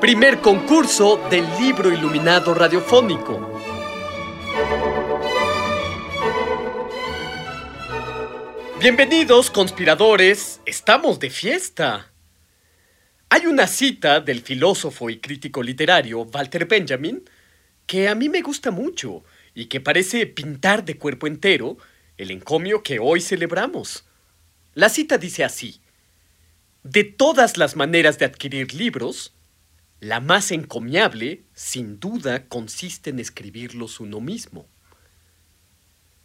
[0.00, 3.60] Primer concurso del libro iluminado radiofónico.
[8.80, 10.62] Bienvenidos, conspiradores.
[10.64, 12.10] Estamos de fiesta.
[13.28, 17.22] Hay una cita del filósofo y crítico literario Walter Benjamin
[17.84, 19.22] que a mí me gusta mucho
[19.54, 21.76] y que parece pintar de cuerpo entero
[22.16, 24.06] el encomio que hoy celebramos.
[24.72, 25.82] La cita dice así,
[26.84, 29.34] de todas las maneras de adquirir libros,
[30.00, 34.66] la más encomiable, sin duda, consiste en escribirlos uno mismo.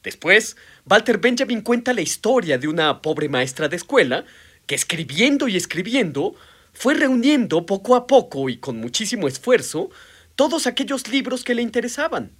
[0.02, 4.24] Después, Walter Benjamin cuenta la historia de una pobre maestra de escuela
[4.66, 6.36] que escribiendo y escribiendo
[6.74, 9.90] fue reuniendo poco a poco y con muchísimo esfuerzo
[10.36, 12.32] todos aquellos libros que le interesaban.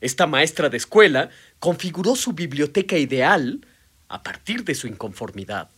[0.00, 3.66] Esta maestra de escuela configuró su biblioteca ideal
[4.08, 5.70] a partir de su inconformidad.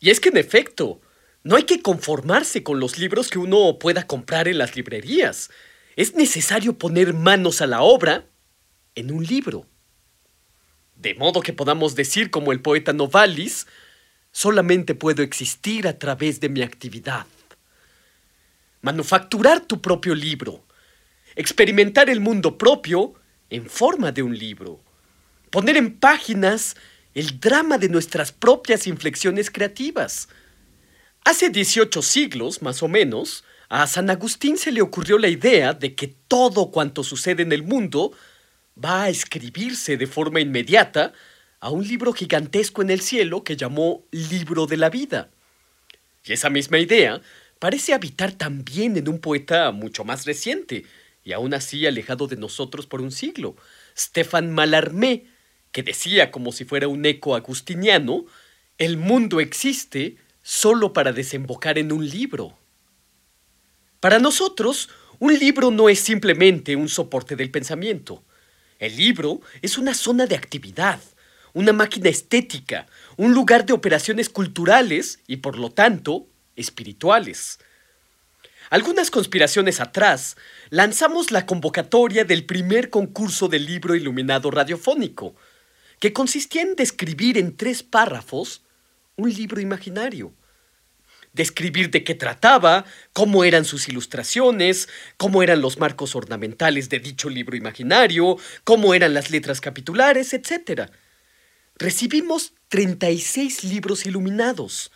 [0.00, 1.00] Y es que en efecto,
[1.44, 5.50] no hay que conformarse con los libros que uno pueda comprar en las librerías.
[5.94, 8.26] Es necesario poner manos a la obra
[8.94, 9.66] en un libro.
[10.96, 13.66] De modo que podamos decir como el poeta Novalis,
[14.32, 17.26] solamente puedo existir a través de mi actividad.
[18.80, 20.64] Manufacturar tu propio libro.
[21.36, 23.14] Experimentar el mundo propio
[23.50, 24.82] en forma de un libro.
[25.50, 26.74] Poner en páginas
[27.12, 30.28] el drama de nuestras propias inflexiones creativas.
[31.24, 35.94] Hace 18 siglos, más o menos, a San Agustín se le ocurrió la idea de
[35.94, 38.12] que todo cuanto sucede en el mundo
[38.82, 41.14] va a escribirse de forma inmediata
[41.60, 45.30] a un libro gigantesco en el cielo que llamó Libro de la Vida.
[46.26, 47.22] Y esa misma idea
[47.58, 50.84] parece habitar también en un poeta mucho más reciente,
[51.24, 53.56] y aún así alejado de nosotros por un siglo,
[53.96, 55.24] Stefan Mallarmé,
[55.72, 58.26] que decía como si fuera un eco agustiniano,
[58.76, 62.56] el mundo existe solo para desembocar en un libro.
[63.98, 68.22] Para nosotros, un libro no es simplemente un soporte del pensamiento.
[68.78, 71.00] El libro es una zona de actividad,
[71.54, 77.58] una máquina estética, un lugar de operaciones culturales y por lo tanto espirituales.
[78.68, 80.36] Algunas conspiraciones atrás,
[80.68, 85.34] lanzamos la convocatoria del primer concurso del libro iluminado radiofónico,
[86.00, 88.63] que consistía en describir en tres párrafos
[89.16, 90.34] un libro imaginario.
[91.32, 97.28] Describir de qué trataba, cómo eran sus ilustraciones, cómo eran los marcos ornamentales de dicho
[97.28, 100.90] libro imaginario, cómo eran las letras capitulares, etc.
[101.76, 104.92] Recibimos 36 libros iluminados.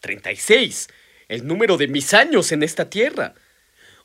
[0.00, 0.88] 36,
[1.28, 3.34] el número de mis años en esta tierra.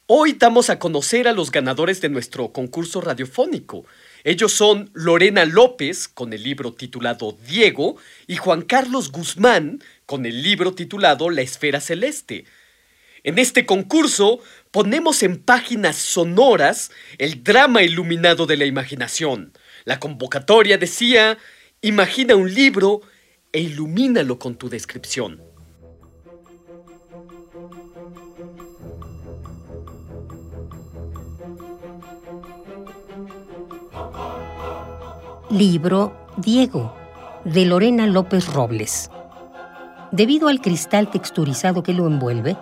[0.06, 3.85] Hoy damos a conocer a los ganadores de nuestro concurso radiofónico.
[4.23, 10.41] Ellos son Lorena López, con el libro titulado Diego, y Juan Carlos Guzmán, con el
[10.41, 12.45] libro titulado La Esfera Celeste.
[13.23, 14.39] En este concurso
[14.72, 19.53] ponemos en páginas sonoras el drama iluminado de la imaginación.
[19.83, 21.38] La convocatoria decía,
[21.81, 23.01] imagina un libro
[23.51, 25.53] e ilumínalo con tu descripción.
[35.53, 36.96] Libro Diego,
[37.46, 39.12] de Lorena López Robles.
[40.12, 42.58] Debido al cristal texturizado que lo envuelve,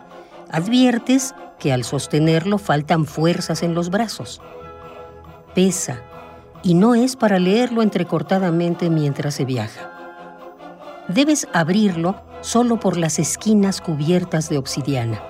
[0.51, 4.41] adviertes que al sostenerlo faltan fuerzas en los brazos.
[5.55, 6.01] Pesa
[6.63, 9.89] y no es para leerlo entrecortadamente mientras se viaja.
[11.07, 15.23] Debes abrirlo solo por las esquinas cubiertas de obsidiana.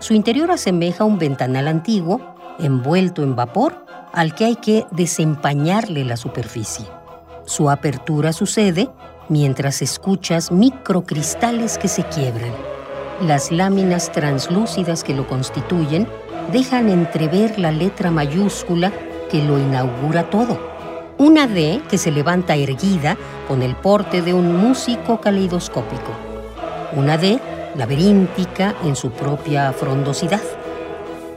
[0.00, 3.84] Su interior asemeja un ventanal antiguo, envuelto en vapor
[4.14, 6.86] al que hay que desempañarle la superficie.
[7.46, 8.88] Su apertura sucede
[9.28, 12.52] mientras escuchas microcristales que se quiebran.
[13.20, 16.08] Las láminas translúcidas que lo constituyen
[16.52, 18.92] dejan entrever la letra mayúscula
[19.30, 20.58] que lo inaugura todo.
[21.18, 23.16] Una D que se levanta erguida
[23.48, 26.12] con el porte de un músico caleidoscópico.
[26.92, 27.40] Una D
[27.76, 30.42] laberíntica en su propia frondosidad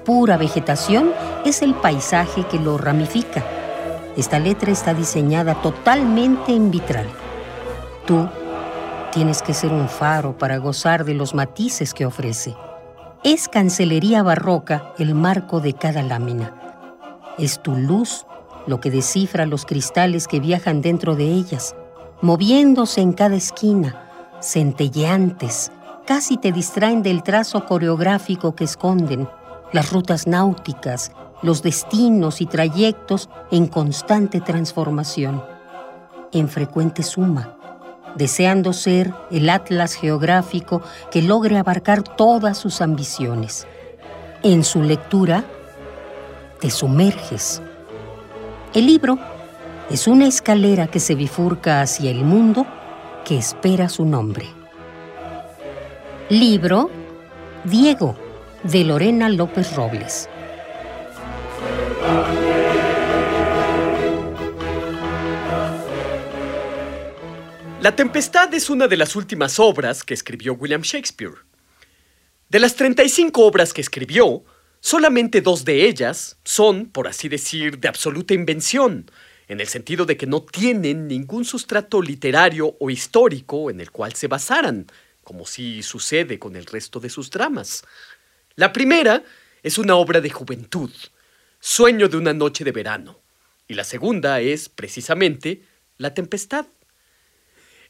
[0.07, 1.11] pura vegetación
[1.43, 3.43] es el paisaje que lo ramifica.
[4.15, 7.07] Esta letra está diseñada totalmente en vitral.
[8.05, 8.25] Tú,
[9.11, 12.55] Tienes que ser un faro para gozar de los matices que ofrece.
[13.23, 16.53] Es cancelería barroca el marco de cada lámina.
[17.39, 18.27] Es tu luz
[18.67, 21.75] lo que descifra los cristales que viajan dentro de ellas,
[22.21, 24.07] moviéndose en cada esquina,
[24.39, 25.71] centelleantes,
[26.05, 29.27] casi te distraen del trazo coreográfico que esconden,
[29.71, 31.11] las rutas náuticas,
[31.41, 35.43] los destinos y trayectos en constante transformación,
[36.31, 37.57] en frecuente suma,
[38.15, 40.81] deseando ser el atlas geográfico
[41.11, 43.67] que logre abarcar todas sus ambiciones.
[44.43, 45.43] En su lectura,
[46.59, 47.61] te sumerges.
[48.73, 49.19] El libro
[49.89, 52.65] es una escalera que se bifurca hacia el mundo
[53.25, 54.47] que espera su nombre.
[56.29, 56.89] Libro
[57.63, 58.26] Diego
[58.63, 60.27] de Lorena López Robles.
[67.81, 71.35] La Tempestad es una de las últimas obras que escribió William Shakespeare.
[72.49, 74.43] De las 35 obras que escribió,
[74.79, 79.09] solamente dos de ellas son, por así decir, de absoluta invención,
[79.47, 84.13] en el sentido de que no tienen ningún sustrato literario o histórico en el cual
[84.13, 84.87] se basaran,
[85.23, 87.83] como si sucede con el resto de sus dramas.
[88.57, 89.23] La primera
[89.61, 90.89] es una obra de juventud,
[91.59, 93.19] Sueño de una noche de verano,
[93.67, 95.61] y la segunda es, precisamente,
[95.99, 96.65] La Tempestad.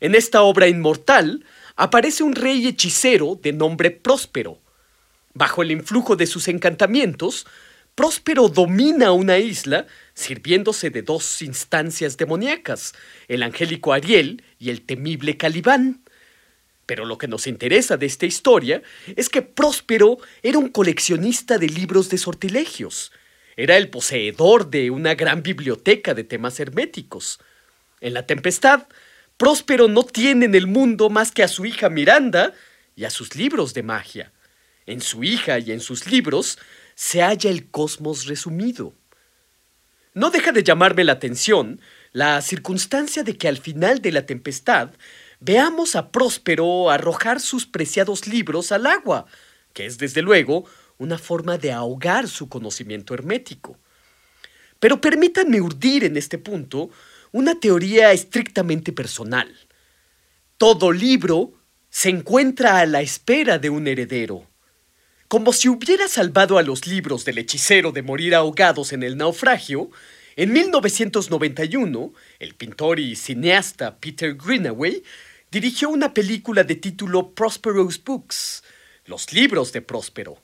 [0.02, 1.46] En esta obra inmortal
[1.78, 4.60] aparece un rey hechicero de nombre Próspero.
[5.34, 7.48] Bajo el influjo de sus encantamientos,
[7.96, 12.94] Próspero domina una isla sirviéndose de dos instancias demoníacas,
[13.30, 16.04] el angélico Ariel y el temible Calibán.
[16.88, 18.82] Pero lo que nos interesa de esta historia
[19.16, 23.12] es que Próspero era un coleccionista de libros de sortilegios.
[23.58, 27.40] Era el poseedor de una gran biblioteca de temas herméticos.
[28.00, 28.88] En la tempestad,
[29.36, 32.54] Próspero no tiene en el mundo más que a su hija Miranda
[32.96, 34.32] y a sus libros de magia.
[34.86, 36.58] En su hija y en sus libros
[36.96, 38.94] se halla el cosmos resumido.
[40.14, 41.82] No deja de llamarme la atención
[42.14, 44.92] la circunstancia de que al final de la tempestad
[45.40, 49.26] veamos a Próspero arrojar sus preciados libros al agua,
[49.74, 50.66] que es desde luego
[50.98, 53.78] una forma de ahogar su conocimiento hermético.
[54.80, 56.90] Pero permítanme urdir en este punto
[57.32, 59.54] una teoría estrictamente personal.
[60.58, 61.54] Todo libro
[61.90, 64.48] se encuentra a la espera de un heredero.
[65.28, 69.90] Como si hubiera salvado a los libros del hechicero de morir ahogados en el naufragio,
[70.38, 75.04] en 1991, el pintor y cineasta Peter Greenaway
[75.50, 78.64] dirigió una película de título Prosperous Books,
[79.06, 80.40] los libros de Próspero.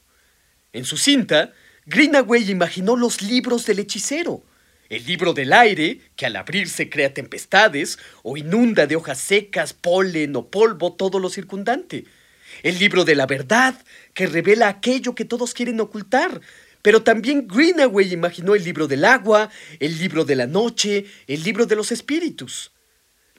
[0.74, 1.54] En su cinta,
[1.86, 4.44] Greenaway imaginó los libros del hechicero,
[4.90, 10.36] el libro del aire, que al abrirse crea tempestades o inunda de hojas secas, polen
[10.36, 12.06] o polvo todo lo circundante
[12.62, 13.76] el libro de la verdad,
[14.14, 16.42] que revela aquello que todos quieren ocultar.
[16.84, 19.50] Pero también Greenaway imaginó el libro del agua,
[19.80, 22.72] el libro de la noche, el libro de los espíritus.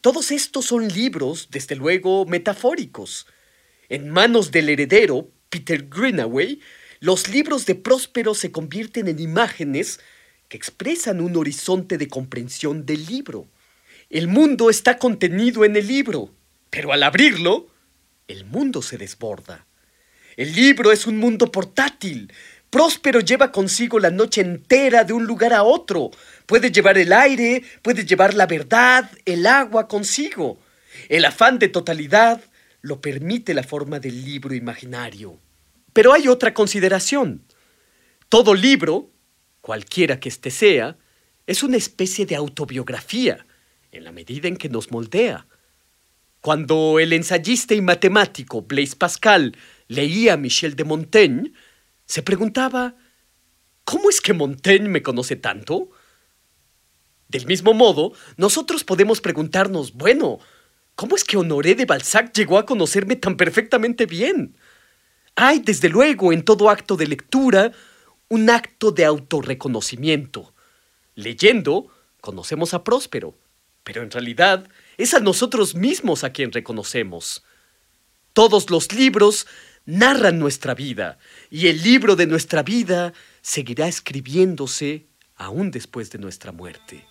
[0.00, 3.26] Todos estos son libros, desde luego, metafóricos.
[3.90, 6.58] En manos del heredero, Peter Greenaway,
[7.00, 10.00] los libros de Próspero se convierten en imágenes
[10.48, 13.46] que expresan un horizonte de comprensión del libro.
[14.08, 16.34] El mundo está contenido en el libro,
[16.70, 17.68] pero al abrirlo,
[18.26, 19.66] el mundo se desborda.
[20.36, 22.32] El libro es un mundo portátil.
[22.74, 26.10] Próspero lleva consigo la noche entera de un lugar a otro.
[26.44, 30.58] Puede llevar el aire, puede llevar la verdad, el agua consigo.
[31.08, 32.42] El afán de totalidad
[32.82, 35.38] lo permite la forma del libro imaginario.
[35.92, 37.44] Pero hay otra consideración.
[38.28, 39.08] Todo libro,
[39.60, 40.96] cualquiera que éste sea,
[41.46, 43.46] es una especie de autobiografía,
[43.92, 45.46] en la medida en que nos moldea.
[46.40, 51.52] Cuando el ensayista y matemático Blaise Pascal leía a Michel de Montaigne,
[52.06, 52.94] se preguntaba,
[53.84, 55.90] ¿cómo es que Montaigne me conoce tanto?
[57.28, 60.38] Del mismo modo, nosotros podemos preguntarnos, bueno,
[60.94, 64.56] ¿cómo es que Honoré de Balzac llegó a conocerme tan perfectamente bien?
[65.34, 67.72] Hay, desde luego, en todo acto de lectura,
[68.28, 70.54] un acto de autorreconocimiento.
[71.14, 71.88] Leyendo,
[72.20, 73.36] conocemos a Próspero,
[73.82, 77.44] pero en realidad es a nosotros mismos a quien reconocemos.
[78.32, 79.46] Todos los libros
[79.86, 81.18] narran nuestra vida
[81.50, 83.12] y el libro de nuestra vida
[83.42, 87.06] seguirá escribiéndose aún después de nuestra muerte.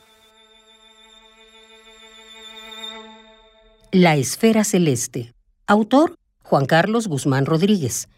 [3.91, 5.33] La Esfera Celeste.
[5.67, 8.09] Autor Juan Carlos Guzmán Rodríguez.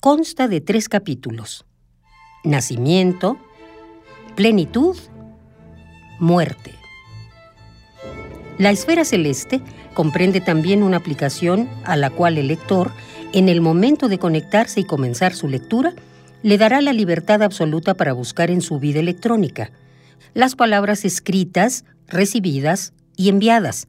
[0.00, 1.64] Consta de tres capítulos.
[2.44, 3.38] Nacimiento,
[4.36, 4.96] plenitud,
[6.18, 6.81] muerte.
[8.58, 9.60] La esfera celeste
[9.94, 12.90] comprende también una aplicación a la cual el lector,
[13.32, 15.94] en el momento de conectarse y comenzar su lectura,
[16.42, 19.70] le dará la libertad absoluta para buscar en su vida electrónica
[20.34, 23.86] las palabras escritas, recibidas y enviadas.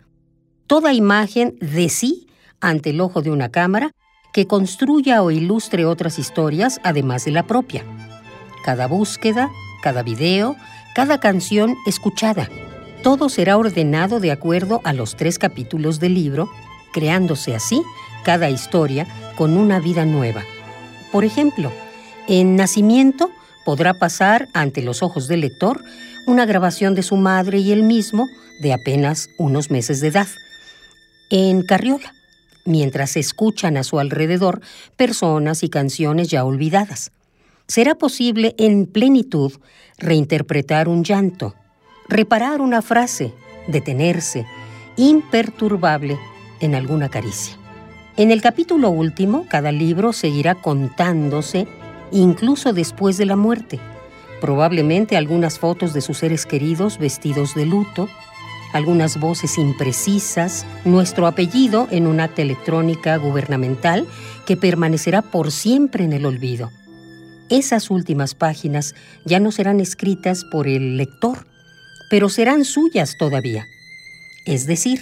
[0.68, 2.28] Toda imagen de sí
[2.60, 3.92] ante el ojo de una cámara
[4.34, 7.84] que construya o ilustre otras historias además de la propia.
[8.66, 9.52] Cada búsqueda,
[9.82, 10.56] cada video,
[10.96, 12.50] cada canción escuchada.
[13.04, 16.50] Todo será ordenado de acuerdo a los tres capítulos del libro,
[16.94, 17.82] creándose así
[18.24, 19.06] cada historia
[19.36, 20.46] con una vida nueva.
[21.12, 21.74] Por ejemplo,
[22.30, 23.30] en Nacimiento
[23.66, 25.84] podrá pasar ante los ojos del lector
[26.28, 28.26] una grabación de su madre y él mismo
[28.62, 30.28] de apenas unos meses de edad.
[31.30, 32.14] En Carriola,
[32.64, 34.62] mientras escuchan a su alrededor
[34.96, 37.12] personas y canciones ya olvidadas.
[37.68, 39.52] Será posible en plenitud
[39.98, 41.54] reinterpretar un llanto,
[42.08, 43.34] reparar una frase,
[43.68, 44.46] detenerse,
[44.96, 46.18] imperturbable
[46.60, 47.56] en alguna caricia.
[48.16, 51.68] En el capítulo último, cada libro seguirá contándose
[52.12, 53.80] incluso después de la muerte.
[54.40, 58.08] Probablemente algunas fotos de sus seres queridos vestidos de luto,
[58.74, 64.06] algunas voces imprecisas, nuestro apellido en un acta electrónica gubernamental
[64.46, 66.72] que permanecerá por siempre en el olvido.
[67.50, 68.96] Esas últimas páginas
[69.26, 71.46] ya no serán escritas por el lector,
[72.14, 73.66] pero serán suyas todavía.
[74.46, 75.00] Es decir,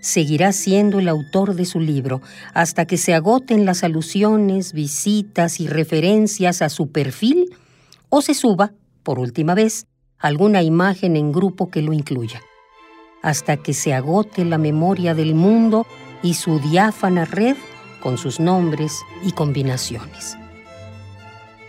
[0.00, 2.22] seguirá siendo el autor de su libro
[2.54, 7.54] hasta que se agoten las alusiones, visitas y referencias a su perfil
[8.08, 8.72] o se suba,
[9.02, 9.86] por última vez,
[10.16, 12.40] alguna imagen en grupo que lo incluya,
[13.20, 15.86] hasta que se agote la memoria del mundo
[16.22, 17.58] y su diáfana red
[18.00, 20.38] con sus nombres y combinaciones.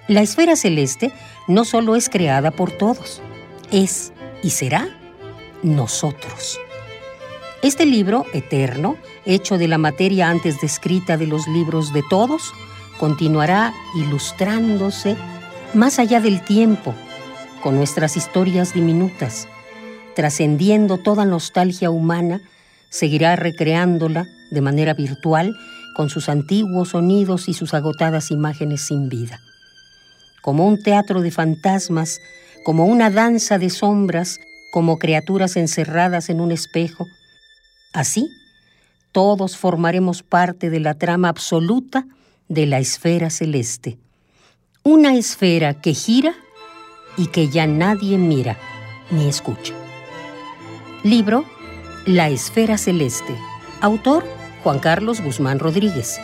[0.08, 1.12] La esfera celeste
[1.50, 3.22] no solo es creada por todos,
[3.70, 4.14] es
[4.44, 4.88] y será
[5.64, 6.60] nosotros.
[7.62, 12.54] Este libro eterno, hecho de la materia antes descrita de los libros de todos,
[13.00, 15.16] continuará ilustrándose
[15.74, 16.94] más allá del tiempo,
[17.62, 19.48] con nuestras historias diminutas,
[20.16, 22.42] trascendiendo toda nostalgia humana,
[22.90, 25.54] seguirá recreándola de manera virtual
[25.96, 29.40] con sus antiguos sonidos y sus agotadas imágenes sin vida.
[30.42, 32.22] Como un teatro de fantasmas,
[32.64, 34.40] como una danza de sombras,
[34.72, 37.06] como criaturas encerradas en un espejo,
[37.98, 38.30] Así,
[39.12, 42.06] todos formaremos parte de la trama absoluta
[42.48, 43.98] de la esfera celeste.
[44.84, 46.36] Una esfera que gira
[47.18, 48.58] y que ya nadie mira
[49.10, 49.74] ni escucha.
[51.04, 51.44] Libro
[52.06, 53.36] La Esfera Celeste.
[53.82, 54.24] Autor
[54.64, 56.20] Juan Carlos Guzmán Rodríguez.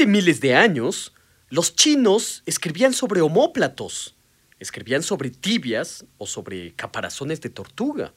[0.00, 1.12] Hace miles de años,
[1.50, 4.16] los chinos escribían sobre homóplatos
[4.58, 8.14] escribían sobre tibias o sobre caparazones de tortuga.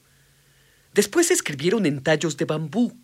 [0.94, 2.96] Después escribieron en tallos de bambú.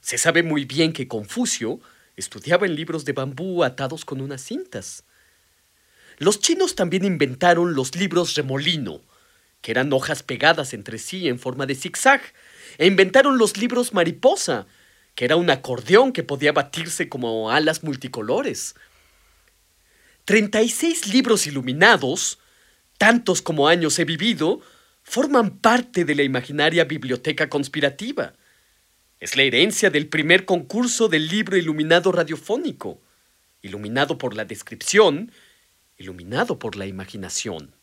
[0.00, 1.80] Se sabe muy bien que Confucio
[2.16, 5.04] estudiaba en libros de bambú atados con unas cintas.
[6.16, 9.02] Los chinos también inventaron los libros remolino,
[9.60, 12.22] que eran hojas pegadas entre sí en forma de zigzag,
[12.78, 14.66] e inventaron los libros mariposa,
[15.18, 18.76] que era un acordeón que podía batirse como alas multicolores.
[20.26, 22.38] 36 libros iluminados
[22.98, 24.60] tantos como años he vivido,
[25.02, 28.34] forman parte de la imaginaria biblioteca conspirativa.
[29.18, 33.02] Es la herencia del primer concurso del libro iluminado radiofónico,
[33.60, 35.32] iluminado por la descripción,
[35.96, 37.74] iluminado por la imaginación.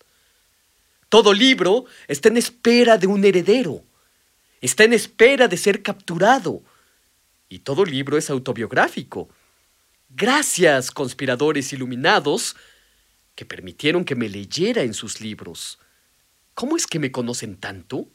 [1.10, 3.84] Todo libro está en espera de un heredero,
[4.62, 6.64] está en espera de ser capturado,
[7.50, 9.30] y todo libro es autobiográfico.
[10.10, 12.56] Gracias, conspiradores iluminados,
[13.36, 15.80] que permitieron que me leyera en sus libros.
[16.54, 18.08] ¿Cómo es que me conocen tanto?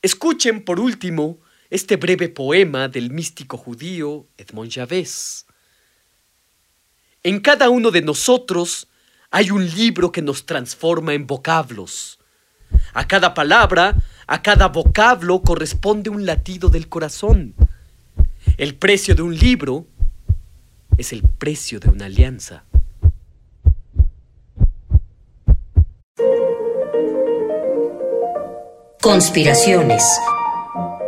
[0.00, 1.38] Escuchen, por último,
[1.68, 5.46] este breve poema del místico judío Edmond Javés.
[7.22, 8.88] En cada uno de nosotros
[9.30, 12.18] hay un libro que nos transforma en vocablos.
[12.94, 13.94] A cada palabra,
[14.26, 17.54] a cada vocablo corresponde un latido del corazón.
[18.60, 19.86] El precio de un libro
[20.98, 22.64] es el precio de una alianza.
[29.00, 30.04] Conspiraciones.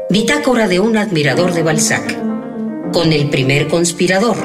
[0.09, 2.19] Bitácora de un admirador de Balzac.
[2.91, 4.39] Con el primer conspirador,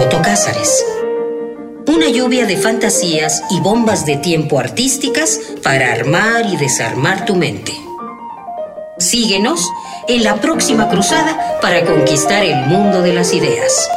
[0.00, 0.84] Otto Cázares.
[1.86, 7.89] Una lluvia de fantasías y bombas de tiempo artísticas para armar y desarmar tu mente.
[9.00, 9.60] Síguenos
[10.08, 13.88] en la próxima cruzada para conquistar el mundo de las ideas.